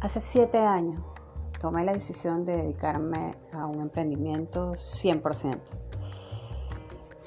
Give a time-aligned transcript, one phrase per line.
[0.00, 1.02] Hace siete años
[1.58, 5.58] tomé la decisión de dedicarme a un emprendimiento 100%.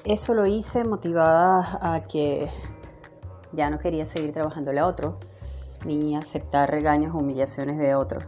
[0.04, 2.48] Eso lo hice motivada a que
[3.52, 5.18] ya no quería seguir trabajándole a otro,
[5.84, 8.24] ni aceptar regaños o humillaciones de otros,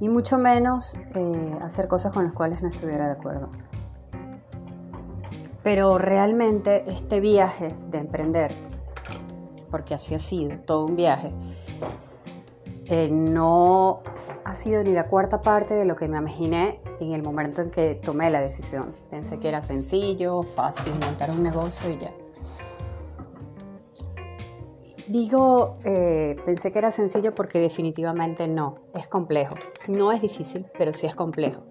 [0.00, 3.50] y mucho menos eh, hacer cosas con las cuales no estuviera de acuerdo.
[5.62, 8.54] Pero realmente este viaje de emprender,
[9.70, 11.30] porque así ha sido, todo un viaje,
[13.10, 14.02] no
[14.44, 17.70] ha sido ni la cuarta parte de lo que me imaginé en el momento en
[17.70, 18.92] que tomé la decisión.
[19.10, 22.12] Pensé que era sencillo, fácil, montar un negocio y ya.
[25.06, 29.54] Digo, eh, pensé que era sencillo porque definitivamente no, es complejo.
[29.86, 31.62] No es difícil, pero sí es complejo.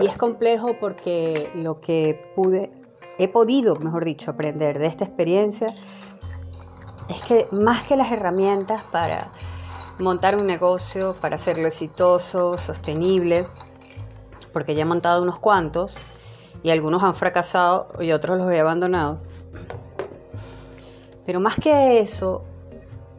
[0.00, 2.70] Y es complejo porque lo que pude,
[3.18, 5.68] he podido, mejor dicho, aprender de esta experiencia
[7.08, 9.32] es que más que las herramientas para
[10.00, 13.46] montar un negocio para hacerlo exitoso, sostenible,
[14.52, 15.96] porque ya he montado unos cuantos
[16.62, 19.18] y algunos han fracasado y otros los he abandonado.
[21.24, 22.44] Pero más que eso,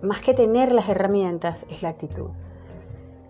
[0.02, 2.30] más que tener las herramientas, es la actitud.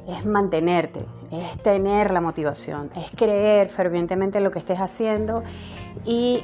[0.08, 5.44] Es mantenerte, es tener la motivación, es creer fervientemente en lo que estés haciendo
[6.06, 6.44] y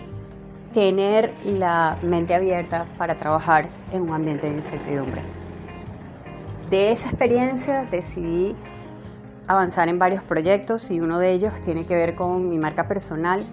[0.74, 5.37] tener la mente abierta para trabajar en un ambiente de incertidumbre.
[6.70, 8.54] De esa experiencia decidí
[9.48, 13.46] avanzar en varios proyectos y uno de ellos tiene que ver con mi marca personal,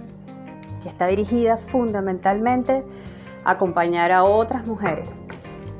[0.83, 2.85] que está dirigida fundamentalmente
[3.45, 5.09] a acompañar a otras mujeres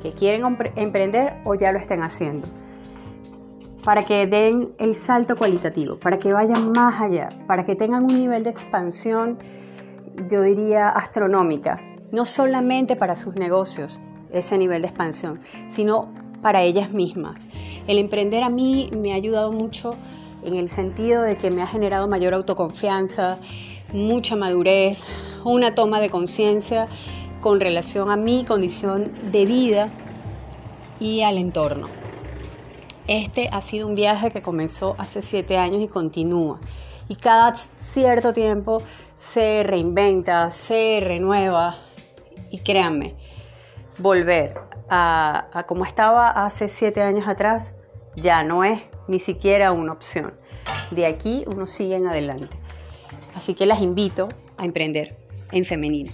[0.01, 2.47] que quieren emprender o ya lo estén haciendo,
[3.83, 8.17] para que den el salto cualitativo, para que vayan más allá, para que tengan un
[8.17, 9.39] nivel de expansión,
[10.29, 11.81] yo diría, astronómica,
[12.13, 17.45] no solamente para sus negocios, ese nivel de expansión, sino para ellas mismas.
[17.87, 19.95] El emprender a mí me ha ayudado mucho
[20.43, 23.39] en el sentido de que me ha generado mayor autoconfianza,
[23.93, 25.03] mucha madurez,
[25.43, 26.87] una toma de conciencia
[27.41, 29.91] con relación a mi condición de vida
[30.99, 31.87] y al entorno.
[33.07, 36.59] Este ha sido un viaje que comenzó hace siete años y continúa.
[37.07, 38.81] Y cada cierto tiempo
[39.15, 41.75] se reinventa, se renueva.
[42.49, 43.15] Y créanme,
[43.97, 47.71] volver a, como estaba hace siete años atrás,
[48.15, 50.33] ya no es ni siquiera una opción.
[50.91, 52.55] De aquí uno sigue en adelante.
[53.35, 55.15] Así que las invito a emprender
[55.51, 56.11] en femenino.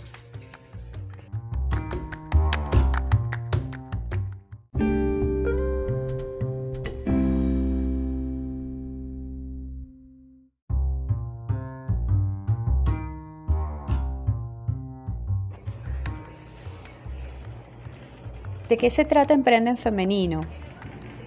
[18.72, 20.40] ¿De qué se trata Emprende en Femenino?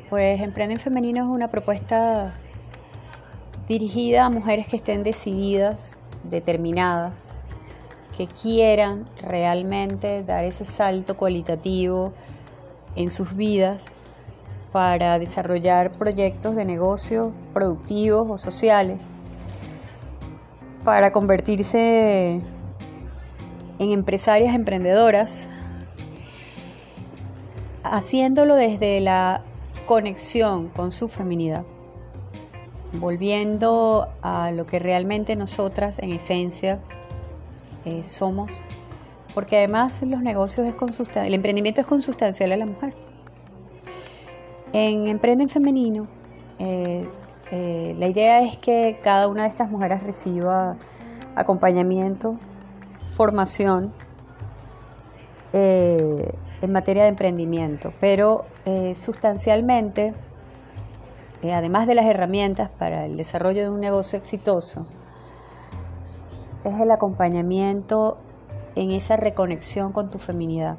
[0.09, 2.33] Pues Emprende en Femenino es una propuesta
[3.69, 7.29] dirigida a mujeres que estén decididas, determinadas,
[8.17, 12.15] que quieran realmente dar ese salto cualitativo
[12.97, 13.93] en sus vidas
[14.73, 19.09] para desarrollar proyectos de negocio productivos o sociales,
[20.83, 22.41] para convertirse
[23.79, 25.51] en empresarias emprendedoras
[27.85, 29.43] haciéndolo desde la
[29.87, 31.65] conexión con su feminidad,
[32.95, 36.81] volviendo a lo que realmente nosotras en esencia
[37.85, 38.63] eh, somos,
[39.35, 42.95] porque además los negocios es consustancial, el emprendimiento es consustancial a la mujer.
[44.73, 46.09] En Emprende en Femenino,
[46.59, 47.07] eh,
[47.51, 50.77] eh, la idea es que cada una de estas mujeres reciba
[51.37, 52.39] acompañamiento,
[53.13, 53.93] formación,
[56.65, 60.15] en materia de emprendimiento, pero eh, sustancialmente,
[61.43, 64.87] eh, además de las herramientas para el desarrollo de un negocio exitoso,
[66.65, 68.17] es el acompañamiento
[68.75, 70.79] en esa reconexión con tu feminidad,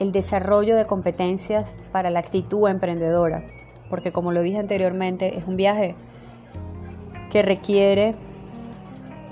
[0.00, 3.44] el desarrollo de competencias para la actitud emprendedora,
[3.88, 5.94] porque como lo dije anteriormente, es un viaje
[7.30, 8.16] que requiere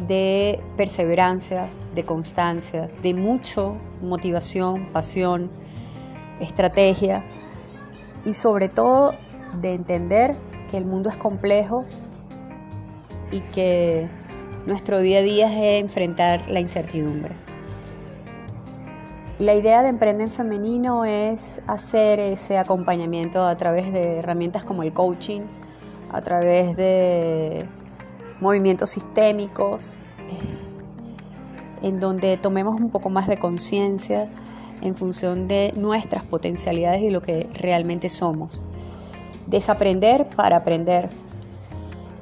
[0.07, 5.51] de perseverancia, de constancia, de mucho motivación, pasión,
[6.41, 7.25] estrategia
[8.25, 9.15] y sobre todo
[9.61, 10.37] de entender
[10.71, 11.85] que el mundo es complejo
[13.31, 14.09] y que
[14.67, 17.35] nuestro día a día es enfrentar la incertidumbre.
[19.39, 24.85] La idea de Emprende en Femenino es hacer ese acompañamiento a través de herramientas como
[24.85, 25.41] el coaching,
[26.13, 27.67] a través de
[28.43, 29.99] movimientos sistémicos,
[30.29, 34.29] eh, en donde tomemos un poco más de conciencia
[34.83, 38.63] en función de nuestras potencialidades y lo que realmente somos.
[39.47, 41.11] desaprender para aprender.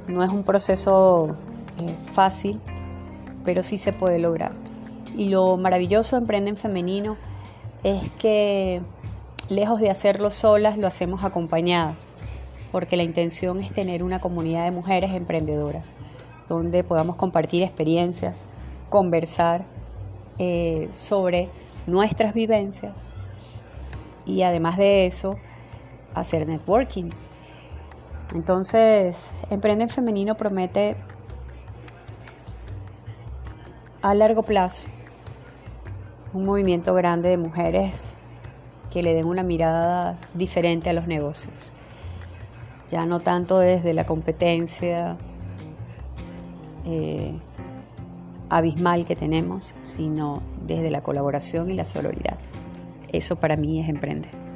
[0.08, 1.37] No es un proceso
[1.82, 2.61] eh, fácil,
[3.44, 4.52] pero sí se puede lograr.
[5.16, 7.19] Y lo maravilloso de Emprende en Femenino
[7.84, 8.81] es que
[9.50, 12.08] lejos de hacerlo solas, lo hacemos acompañadas,
[12.72, 15.93] porque la intención es tener una comunidad de mujeres emprendedoras,
[16.49, 18.43] donde podamos compartir experiencias,
[18.88, 19.64] conversar
[20.38, 21.49] eh, sobre
[21.87, 23.05] nuestras vivencias
[24.26, 25.37] y además de eso,
[26.14, 27.11] hacer networking.
[28.34, 30.96] Entonces, Emprende en Femenino promete
[34.02, 34.88] a largo plazo
[36.32, 38.16] un movimiento grande de mujeres
[38.93, 41.73] que le den una mirada diferente a los negocios.
[42.90, 45.16] Ya no tanto desde la competencia
[46.84, 47.38] eh,
[48.48, 52.38] abismal que tenemos, sino desde la colaboración y la solidaridad.
[53.12, 54.50] Eso para mí es emprender.